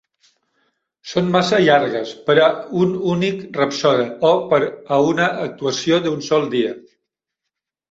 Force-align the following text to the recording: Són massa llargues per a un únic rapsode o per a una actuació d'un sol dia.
Són 1.09 1.27
massa 1.35 1.59
llargues 1.63 2.13
per 2.29 2.37
a 2.45 2.47
un 2.85 2.95
únic 3.17 3.45
rapsode 3.59 4.09
o 4.33 4.33
per 4.55 4.61
a 4.99 5.01
una 5.13 5.29
actuació 5.47 6.03
d'un 6.09 6.27
sol 6.33 6.51
dia. 6.59 6.75